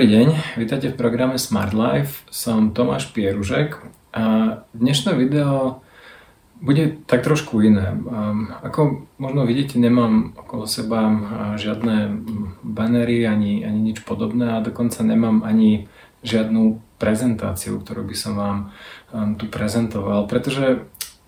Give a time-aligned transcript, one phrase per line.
[0.00, 2.24] Dobrý deň, vítajte v programe Smart Life.
[2.32, 3.84] Som Tomáš Pieružek
[4.16, 5.84] a dnešné video
[6.56, 8.00] bude tak trošku iné.
[8.64, 11.04] Ako možno vidíte, nemám okolo seba
[11.60, 12.16] žiadne
[12.64, 15.92] banery ani, ani nič podobné a dokonca nemám ani
[16.24, 18.58] žiadnu prezentáciu, ktorú by som vám
[19.36, 20.80] tu prezentoval, pretože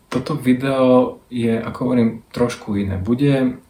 [0.08, 2.96] toto video je, ako hovorím, trošku iné.
[2.96, 3.60] Bude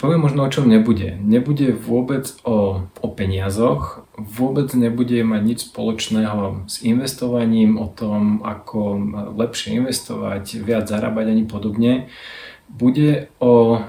[0.00, 1.20] Poviem možno, o čom nebude.
[1.20, 8.96] Nebude vôbec o, o peniazoch, vôbec nebude mať nič spoločného s investovaním, o tom, ako
[9.36, 12.08] lepšie investovať, viac zarábať ani podobne.
[12.72, 13.84] Bude o,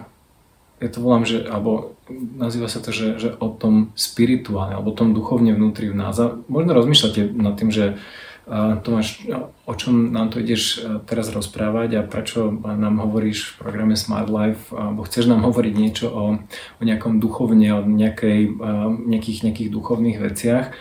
[0.83, 4.99] ja to volám, že, alebo nazýva sa to, že, že o tom spirituálne, alebo o
[4.99, 6.19] tom duchovne vnútri v nás.
[6.19, 7.95] A možno rozmýšľate nad tým, že
[8.83, 9.29] Tomáš,
[9.69, 14.33] o čom nám to ideš e, teraz rozprávať a prečo nám hovoríš v programe Smart
[14.33, 18.57] Life, alebo chceš nám hovoriť niečo o, o nejakom duchovne, o nejakej,
[19.07, 20.73] nejakých, nejakých duchovných veciach.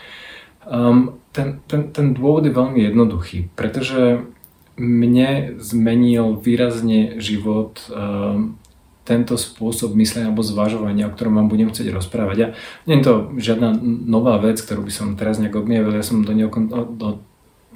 [1.30, 4.24] Ten, ten, ten dôvod je veľmi jednoduchý, pretože
[4.80, 7.80] mne zmenil výrazne život
[9.04, 12.36] tento spôsob myslenia alebo zvažovania, o ktorom vám budem chcieť rozprávať.
[12.38, 12.48] Ja,
[12.86, 13.74] nie je to žiadna
[14.06, 16.52] nová vec, ktorú by som teraz nejak objavil, ja som do, neho,
[16.94, 17.18] do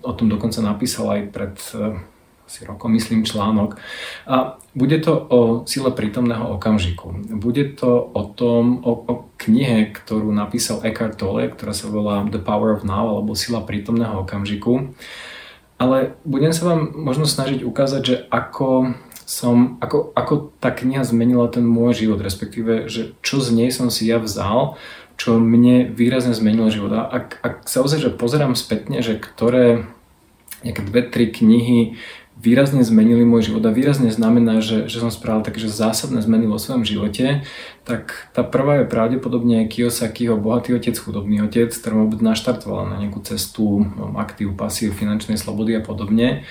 [0.04, 1.98] o tom dokonca napísal aj pred eh,
[2.44, 3.80] asi rokom, myslím, článok.
[4.28, 7.16] A bude to o sile prítomného okamžiku.
[7.40, 12.42] Bude to o tom, o, o knihe, ktorú napísal Eckhart Tolle, ktorá sa volá The
[12.42, 14.92] Power of Now, alebo Sila prítomného okamžiku.
[15.80, 21.48] Ale budem sa vám možno snažiť ukázať, že ako som, ako, ako tá kniha zmenila
[21.48, 24.76] ten môj život, respektíve, že čo z nej som si ja vzal,
[25.14, 26.92] čo mne výrazne zmenilo život.
[26.94, 29.86] A ak, ak sa ozaj, že pozerám spätne, že ktoré
[30.64, 32.00] nejaké dve, tri knihy
[32.34, 36.58] výrazne zmenili môj život a výrazne znamená, že, že som spravil také, zásadné zmeny vo
[36.58, 37.46] svojom živote,
[37.86, 42.96] tak tá prvá je pravdepodobne Kiyosakiho Bohatý otec, chudobný otec, ktorá ma vôbec naštartovala na
[43.06, 43.86] nejakú cestu
[44.18, 46.42] aktív, pasív, finančnej slobody a podobne.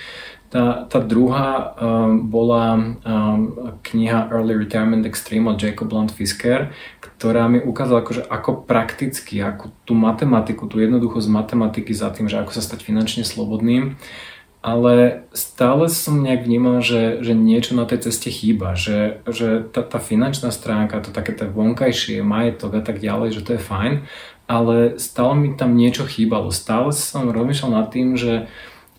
[0.54, 6.70] Tá, tá druhá um, bola um, kniha Early Retirement Extreme od Jacob Blunt Fisker,
[7.02, 12.38] ktorá mi ukázala akože ako prakticky, ako tú matematiku, tú jednoduchosť matematiky za tým, že
[12.38, 13.98] ako sa stať finančne slobodným.
[14.62, 19.82] Ale stále som nejak vnímal, že, že niečo na tej ceste chýba, že, že tá,
[19.82, 24.06] tá finančná stránka, to také to vonkajšie, majetok a tak ďalej, že to je fajn,
[24.46, 26.54] ale stále mi tam niečo chýbalo.
[26.54, 28.46] Stále som rozmýšľal nad tým, že,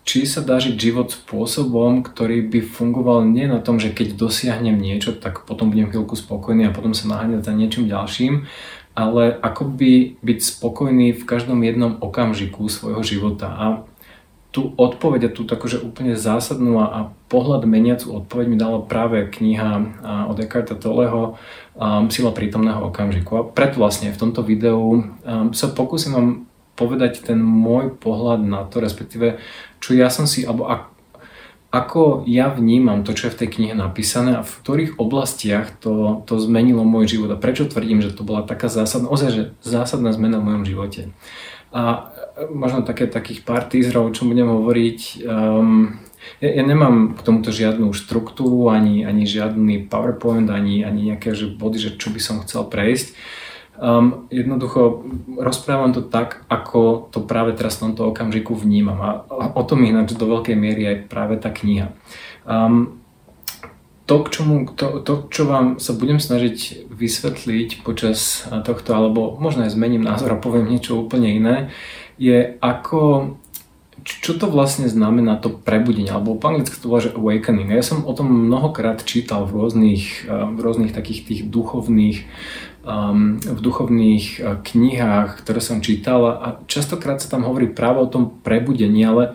[0.05, 4.77] či sa dá žiť život spôsobom, ktorý by fungoval nie na tom, že keď dosiahnem
[4.77, 8.45] niečo, tak potom budem chvíľku spokojný a potom sa naháňať za niečím ďalším,
[8.93, 13.49] ale ako by byť spokojný v každom jednom okamžiku svojho života.
[13.49, 13.65] A
[14.55, 19.99] tú odpoveď a tú akože úplne zásadnú a pohľad meniacu odpoveď mi dala práve kniha
[20.31, 21.35] od Eckharta Tolleho
[22.07, 23.31] Sila prítomného okamžiku.
[23.35, 25.03] A preto vlastne v tomto videu
[25.51, 29.39] sa pokúsim vám povedať ten môj pohľad na to, respektíve
[29.79, 30.91] čo ja som si, alebo ak,
[31.75, 36.23] ako ja vnímam to, čo je v tej knihe napísané a v ktorých oblastiach to,
[36.23, 40.15] to zmenilo môj život a prečo tvrdím, že to bola taká zásadná, ozaj, že zásadná
[40.15, 41.01] zmena v mojom živote.
[41.75, 42.07] A
[42.55, 44.99] možno také, takých pár teaserov, o čom budem hovoriť.
[45.27, 45.99] Um,
[46.39, 51.51] ja, ja nemám k tomuto žiadnu štruktúru, ani, ani žiadny PowerPoint, ani, ani nejaké že
[51.51, 53.11] body, že čo by som chcel prejsť.
[53.75, 55.03] Um, jednoducho
[55.35, 59.11] rozprávam to tak, ako to práve teraz v tomto okamžiku vnímam a,
[59.51, 61.91] o tom ináč do veľkej miery aj práve tá kniha.
[62.47, 63.03] Um,
[64.05, 69.65] to, k čomu, to, to, čo vám sa budem snažiť vysvetliť počas tohto, alebo možno
[69.65, 71.55] aj zmením názor a poviem niečo úplne iné,
[72.15, 73.35] je ako
[74.05, 77.73] čo to vlastne znamená to prebudenie, alebo po anglicky to volá, že awakening.
[77.73, 82.29] Ja som o tom mnohokrát čítal v rôznych, v rôznych takých tých duchovných
[82.85, 88.11] um, v duchovných uh, knihách, ktoré som čítal a častokrát sa tam hovorí práve o
[88.11, 89.33] tom prebudení, ale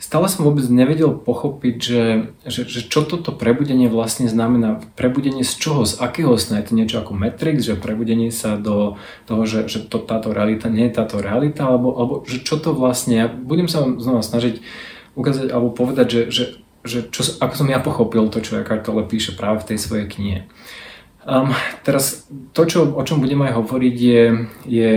[0.00, 2.04] stále som vôbec nevedel pochopiť, že,
[2.48, 4.80] že, že čo toto prebudenie vlastne znamená.
[4.96, 6.64] Prebudenie z čoho, z akého sna?
[6.64, 8.96] Je to niečo ako Matrix, že prebudenie sa do
[9.28, 12.72] toho, že, že to, táto realita nie je táto realita, alebo, alebo že čo to
[12.72, 14.64] vlastne, ja budem sa vám znova snažiť
[15.20, 16.44] ukázať alebo povedať, že, že,
[16.80, 20.08] že čo, ako som ja pochopil to, čo Eckhart Tolle píše práve v tej svojej
[20.08, 20.40] knihe.
[21.28, 21.52] Um,
[21.84, 22.24] teraz
[22.56, 24.24] to, čo, o čom budem aj hovoriť, je,
[24.64, 24.90] je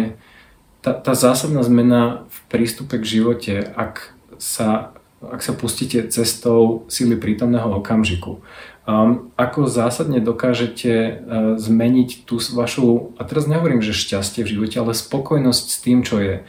[0.80, 4.93] tá, tá zásadná zmena v prístupe k živote, ak sa,
[5.32, 8.44] ak sa pustíte cestou síly prítomného okamžiku.
[8.84, 11.16] Um, ako zásadne dokážete uh,
[11.56, 16.20] zmeniť tú vašu, a teraz nehovorím, že šťastie v živote, ale spokojnosť s tým, čo
[16.20, 16.44] je.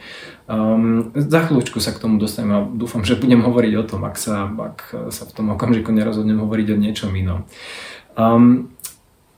[0.51, 4.19] Um, za chvíľučku sa k tomu dostanem a dúfam, že budem hovoriť o tom, ak
[4.19, 7.47] sa, ak sa v tom okamžiku nerozhodnem hovoriť o niečom inom.
[8.19, 8.75] Um,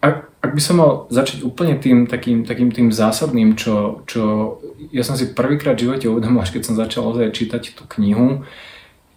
[0.01, 4.57] ak, ak by som mal začať úplne tým takým, takým tým zásadným, čo, čo
[4.93, 8.45] ja som si prvýkrát v živote uvedomil, až keď som začal ozaj čítať tú knihu,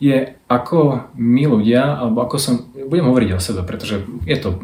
[0.00, 4.56] je ako my ľudia, alebo ako som, budem hovoriť o sebe, pretože je to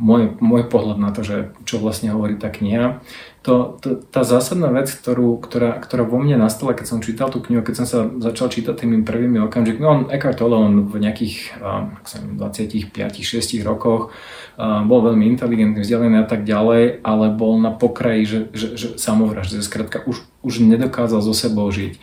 [0.00, 3.04] môj, môj pohľad na to, že čo vlastne hovorí tá kniha.
[3.44, 7.40] To, to, tá zásadná vec, ktorú, ktorá, ktorá vo mne nastala, keď som čítal tú
[7.40, 11.56] knihu, keď som sa začal čítať tými prvými okamžikmi, on Eckhart Tolle, on v nejakých
[11.60, 11.96] um,
[12.36, 14.12] 25-6 rokoch
[14.56, 18.88] um, bol veľmi inteligentný, vzdialený a tak ďalej, ale bol na pokraji, že, že, že
[19.00, 21.96] samovraždy, skrátka už, už nedokázal so sebou žiť.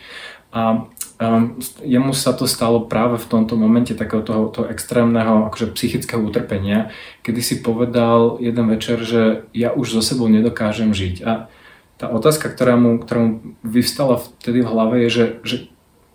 [0.50, 5.74] A um, jemu sa to stalo práve v tomto momente takého toho, toho extrémneho akože
[5.74, 6.94] psychického utrpenia,
[7.26, 11.16] kedy si povedal jeden večer, že ja už so sebou nedokážem žiť.
[11.26, 11.50] A
[11.98, 13.30] tá otázka, ktorá mu, ktorá mu
[13.66, 15.56] vyvstala vtedy v hlave je, že, že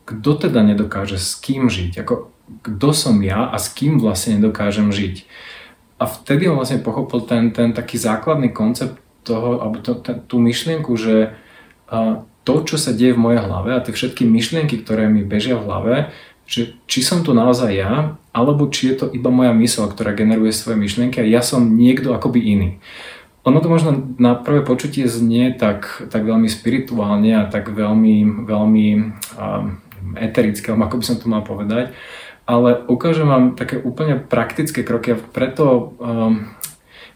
[0.08, 2.00] kto teda nedokáže s kým žiť?
[2.00, 2.32] Ako,
[2.64, 5.28] kto som ja a s kým vlastne nedokážem žiť?
[6.00, 10.40] A vtedy on vlastne pochopil ten, ten taký základný koncept toho, alebo to, ten, tú
[10.40, 15.08] myšlienku, že uh, to, čo sa deje v mojej hlave a tie všetky myšlienky, ktoré
[15.08, 15.96] mi bežia v hlave,
[16.44, 20.52] že či som to naozaj ja, alebo či je to iba moja mysl, ktorá generuje
[20.52, 22.70] svoje myšlienky a ja som niekto akoby iný.
[23.44, 28.88] Ono to možno na prvé počutie znie tak, tak veľmi spirituálne a tak veľmi, veľmi
[29.36, 29.84] um,
[30.16, 31.92] eterické, ako by som to mal povedať,
[32.44, 36.52] ale ukážem vám také úplne praktické kroky a preto um,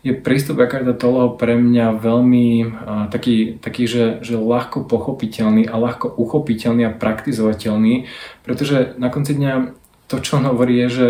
[0.08, 2.68] je prístup Eckarta Tolleho pre mňa veľmi uh,
[3.12, 8.08] taký, taký že, že ľahko pochopiteľný a ľahko uchopiteľný a praktizovateľný,
[8.48, 9.76] pretože na konci dňa
[10.08, 11.08] to, čo on hovorí, je, že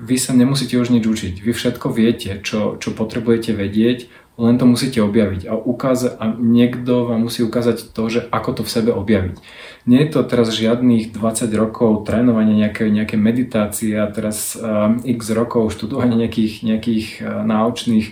[0.00, 1.34] vy sa nemusíte už nič učiť.
[1.40, 4.08] Vy všetko viete, čo, čo potrebujete vedieť
[4.40, 8.62] len to musíte objaviť a, ukáza- a niekto vám musí ukázať to, že ako to
[8.64, 9.36] v sebe objaviť.
[9.84, 15.28] Nie je to teraz žiadnych 20 rokov trénovania nejaké, nejaké meditácie a teraz uh, x
[15.36, 18.06] rokov študovania nejakých, nejakých uh, náučných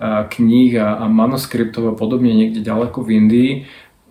[0.00, 3.52] uh, kníh a, a manuskriptov a podobne niekde ďaleko v Indii.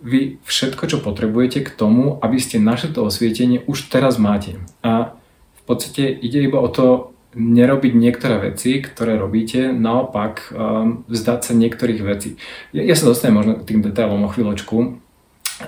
[0.06, 4.62] Vy všetko, čo potrebujete k tomu, aby ste našli to osvietenie, už teraz máte.
[4.86, 5.18] A
[5.58, 11.52] v podstate ide iba o to nerobiť niektoré veci, ktoré robíte, naopak um, vzdať sa
[11.52, 12.40] niektorých vecí.
[12.72, 15.04] Ja, ja sa dostanem možno k tým detailom o chvíľočku,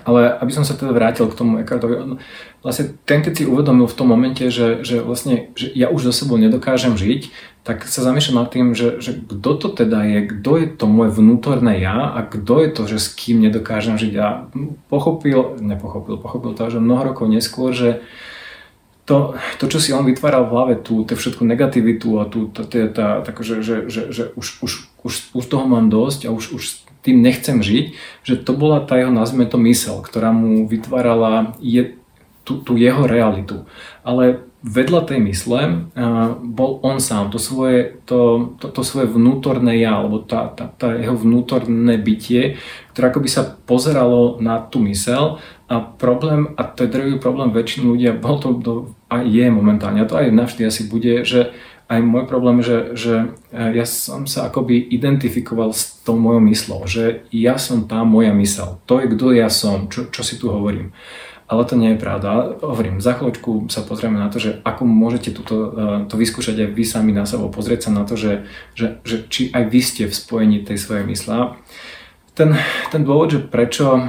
[0.04, 2.20] ale aby som sa teda vrátil k tomu Eckhartovi,
[2.60, 6.12] vlastne ten keď si uvedomil v tom momente, že, že vlastne že ja už so
[6.12, 7.32] sebou nedokážem žiť,
[7.64, 11.16] tak sa zamýšľam nad tým, že, že kto to teda je, kto je to moje
[11.16, 14.14] vnútorné ja a kto je to, že s kým nedokážem žiť.
[14.20, 14.48] A
[14.92, 18.04] pochopil, nepochopil, pochopil to, že mnoho rokov neskôr, že,
[19.08, 22.68] to, to, čo si on vytváral v hlave, tú, tú všetku negativitu a tú, tá,
[22.68, 26.52] tá, tá, že, že, že, že už, už, už, už toho mám dosť a už,
[26.52, 26.64] už
[27.00, 31.96] tým nechcem žiť, že to bola tá jeho, nazvime to, mysel, ktorá mu vytvárala je,
[32.44, 33.64] tú, tú jeho realitu.
[34.04, 39.78] Ale vedľa tej mysle uh, bol on sám, to svoje, to, to, to svoje vnútorné
[39.80, 42.58] ja, alebo tá, tá, tá jeho vnútorné bytie,
[42.92, 45.38] ktoré akoby sa pozeralo na tú mysel
[45.70, 48.74] a problém, a to je drvý problém väčšiny ľudia, bol to do,
[49.08, 51.56] a je momentálne, a to aj navždy asi bude, že
[51.88, 56.84] aj môj problém, že, že e, ja som sa akoby identifikoval s tou mojou myslou,
[56.84, 60.52] že ja som tá moja mysel, to je kto ja som, čo, čo si tu
[60.52, 60.92] hovorím.
[61.48, 62.60] Ale to nie je pravda.
[62.60, 66.70] Hovorím, za chvíľočku sa pozrieme na to, že ako môžete túto, e, to vyskúšať aj
[66.76, 68.44] vy sami na sebo, pozrieť sa na to, že,
[68.76, 71.56] že, že či aj vy ste v spojení tej svojej mysle.
[72.36, 72.52] Ten,
[72.92, 74.02] ten dôvod, že prečo e,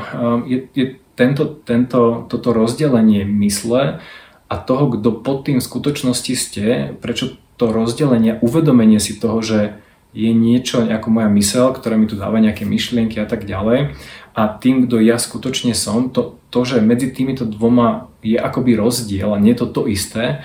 [0.51, 4.03] je, je tento, tento, toto rozdelenie mysle
[4.49, 9.77] a toho, kto pod tým v skutočnosti ste, prečo to rozdelenie, uvedomenie si toho, že
[10.09, 13.93] je niečo ako moja mysel, ktorá mi tu dáva nejaké myšlienky a tak ďalej.
[14.33, 19.29] A tým, kto ja skutočne som, to, to, že medzi týmito dvoma je akoby rozdiel
[19.29, 20.41] a nie je to to isté,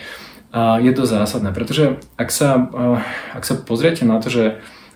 [0.55, 1.51] je to zásadné.
[1.57, 2.69] Pretože ak sa,
[3.33, 4.45] ak sa pozriete na to, že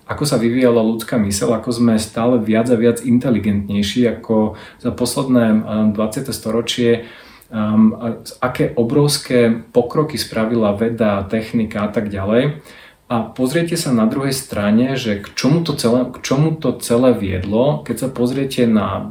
[0.08, 5.64] ako sa vyvíjala ľudská mysel, ako sme stále viac a viac inteligentnejší, ako za posledné
[5.96, 6.28] 20.
[6.32, 7.08] storočie
[7.52, 7.96] um,
[8.40, 12.60] aké obrovské pokroky spravila veda, technika a tak ďalej.
[13.08, 17.16] A pozriete sa na druhej strane, že k čomu to celé, k čomu to celé
[17.16, 19.08] viedlo, keď sa pozriete na um,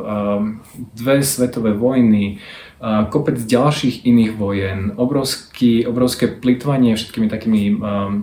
[0.93, 2.37] dve svetové vojny,
[2.83, 7.79] kopec ďalších iných vojen, obrovský, obrovské plitvanie všetkými takými um,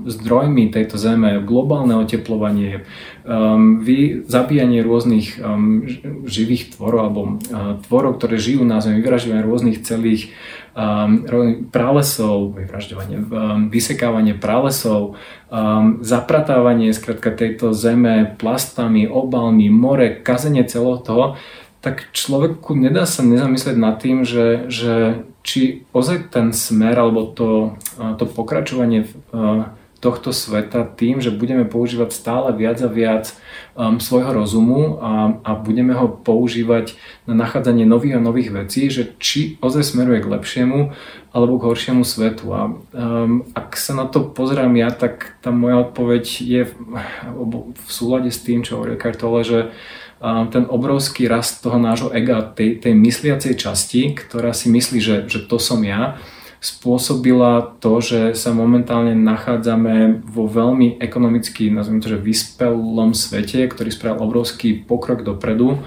[0.07, 2.87] zdrojmi tejto zeme, globálne oteplovanie,
[3.27, 5.83] um, vy, zabíjanie rôznych um,
[6.31, 10.31] živých tvorov alebo uh, tvorov, ktoré žijú na zemi, vyvražďovanie rôznych celých
[10.79, 11.27] um,
[11.75, 13.27] pralesov, vyvražďovanie, um,
[13.75, 15.19] vysekávanie pralesov,
[15.51, 21.25] um, zapratávanie skrátka tejto zeme plastami, obalmi, more, kazenie celého toho,
[21.85, 27.77] tak človeku nedá sa nezamyslieť nad tým, že, že či ozaj ten smer alebo to,
[28.17, 29.13] to pokračovanie v
[30.05, 33.33] tohto sveta tým, že budeme používať stále viac a viac
[33.73, 36.93] um, svojho rozumu a, a budeme ho používať
[37.25, 40.93] na nachádzanie nových a nových vecí, že či ozaj smeruje k lepšiemu
[41.33, 42.53] alebo k horšiemu svetu.
[42.53, 46.75] A um, ak sa na to pozerám ja, tak tá moja odpoveď je v,
[47.73, 49.73] v súlade s tým, čo hovoril Kartole, že um,
[50.25, 55.45] ten obrovský rast toho nášho ega, tej, tej mysliacej časti, ktorá si myslí, že, že
[55.45, 56.17] to som ja,
[56.65, 63.93] spôsobila to, že sa momentálne nachádzame vo veľmi ekonomicky, nazvime to, že vyspelom svete, ktorý
[63.93, 65.85] spravil obrovský pokrok dopredu,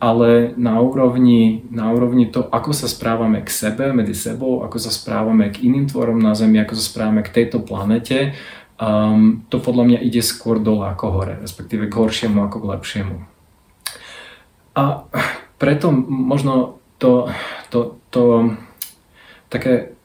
[0.00, 4.88] ale na úrovni, na úrovni to, ako sa správame k sebe, medzi sebou, ako sa
[4.88, 8.32] správame k iným tvorom na Zemi, ako sa správame k tejto planete,
[8.80, 13.35] um, to podľa mňa ide skôr dole ako hore, respektíve k horšiemu ako k lepšiemu.
[14.76, 15.08] A
[15.56, 17.32] preto možno to,
[17.72, 18.52] to, to
[19.48, 19.96] také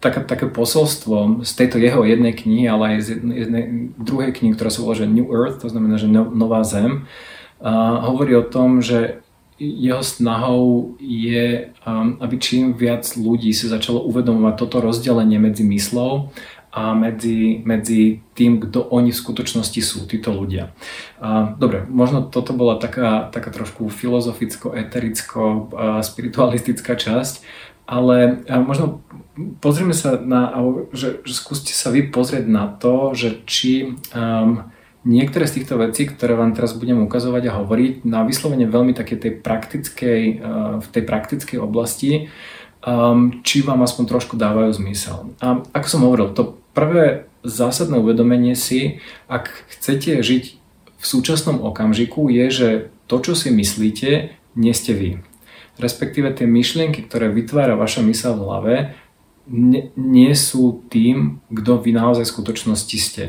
[0.00, 3.64] také, také posolstvo z tejto jeho jednej knihy, ale aj z jednej,
[3.98, 7.10] druhej knihy, ktorá sa volá že New Earth, to znamená, že no, Nová Zem,
[7.58, 9.18] a hovorí o tom, že
[9.58, 16.30] jeho snahou je, um, aby čím viac ľudí si začalo uvedomovať toto rozdelenie medzi myslou
[16.78, 20.70] a medzi, medzi tým, kto oni v skutočnosti sú, títo ľudia.
[21.58, 25.74] Dobre, možno toto bola taká, taká trošku filozoficko, etericko,
[26.06, 27.42] spiritualistická časť,
[27.88, 29.02] ale možno
[29.58, 30.54] pozrieme sa na,
[30.94, 34.68] že, že skúste sa vy pozrieť na to, že či um,
[35.08, 39.16] niektoré z týchto vecí, ktoré vám teraz budem ukazovať a hovoriť, na vyslovene veľmi také
[39.16, 42.28] tej praktickej, uh, v tej praktickej oblasti,
[42.84, 45.34] um, či vám aspoň trošku dávajú zmysel.
[45.38, 50.44] A ako som hovoril, to prvé zásadné uvedomenie si, ak chcete žiť
[50.98, 52.68] v súčasnom okamžiku, je, že
[53.06, 55.10] to, čo si myslíte, nie ste vy
[55.78, 58.74] respektíve tie myšlienky, ktoré vytvára vaša mysel v hlave,
[59.48, 63.24] nie, nie sú tým, kto vy naozaj v skutočnosti ste.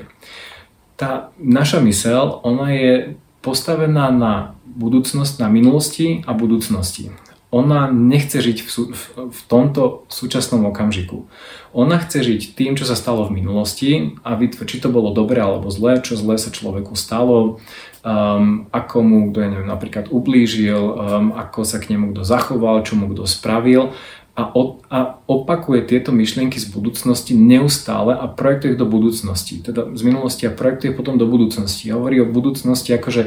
[0.99, 2.93] Tá naša mysel, ona je
[3.39, 7.15] postavená na budúcnosť, na minulosti a budúcnosti.
[7.49, 9.03] Ona nechce žiť v, v,
[9.33, 11.25] v tomto súčasnom okamžiku.
[11.73, 15.41] Ona chce žiť tým, čo sa stalo v minulosti a vytvoriť, či to bolo dobre
[15.41, 17.57] alebo zlé, čo zlé sa človeku stalo,
[18.05, 22.85] um, ako mu kto, ja neviem, napríklad ublížil, um, ako sa k nemu kto zachoval,
[22.85, 23.97] čo mu kto spravil
[24.39, 29.91] a, o, a opakuje tieto myšlienky z budúcnosti neustále a projektuje ich do budúcnosti, teda
[29.91, 31.91] z minulosti a projektuje potom do budúcnosti.
[31.91, 33.23] Hovorí o budúcnosti ako, že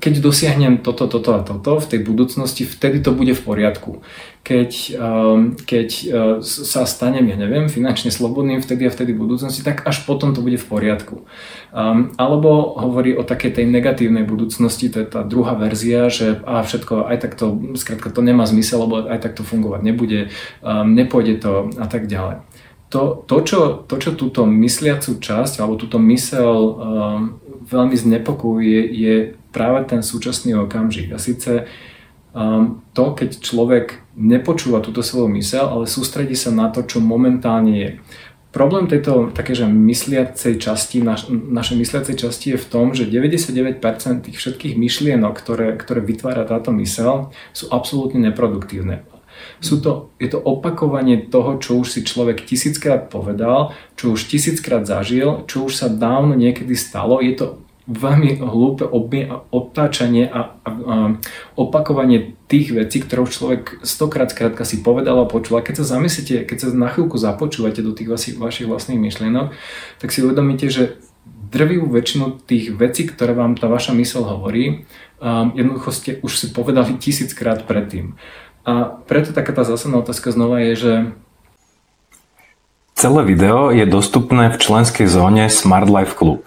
[0.00, 4.02] keď dosiahnem toto, toto a toto v tej budúcnosti, vtedy to bude v poriadku.
[4.44, 4.70] Keď,
[5.00, 6.04] um, keď uh,
[6.44, 10.44] sa stanem, ja neviem, finančne slobodným vtedy a vtedy v budúcnosti, tak až potom to
[10.44, 11.24] bude v poriadku.
[11.72, 16.60] Um, alebo hovorí o takej tej negatívnej budúcnosti, to je tá druhá verzia, že a
[16.60, 20.20] všetko aj takto, skrátka to nemá zmysel, lebo aj takto fungovať nebude,
[20.60, 22.44] um, nepôjde to a tak ďalej.
[22.92, 23.60] To, to, čo,
[23.90, 26.76] to, čo túto mysliacu časť alebo túto mysel um,
[27.64, 29.16] veľmi znepokojuje, je
[29.54, 31.14] práve ten súčasný okamžik.
[31.14, 31.70] A síce
[32.34, 37.74] um, to, keď človek nepočúva túto svoju mysel, ale sústredí sa na to, čo momentálne
[37.78, 37.90] je.
[38.54, 43.82] Problém tejto takéže mysliacej časti, naš, našej mysliacej časti je v tom, že 99%
[44.30, 49.02] tých všetkých myšlienok, ktoré, ktoré vytvára táto mysel, sú absolútne neproduktívne.
[49.58, 54.86] Sú to, je to opakovanie toho, čo už si človek tisíckrát povedal, čo už tisíckrát
[54.86, 57.18] zažil, čo už sa dávno niekedy stalo.
[57.18, 58.88] Je to veľmi hlúpe
[59.52, 60.96] obtáčanie a, a, a
[61.52, 65.60] opakovanie tých vecí, ktoré už človek stokrát skrátka si povedal a počul.
[65.60, 69.52] A keď sa zamyslíte, keď sa na chvíľku započúvate do tých vašich, vašich vlastných myšlienok,
[70.00, 70.96] tak si uvedomíte, že
[71.52, 74.88] drvivú väčšinu tých vecí, ktoré vám tá vaša mysl hovorí,
[75.20, 78.16] um, jednoducho ste už si povedali tisíckrát predtým.
[78.64, 80.92] A preto taká tá zásadná otázka znova je, že
[82.94, 86.46] Celé video je dostupné v členskej zóne Smart Life Club.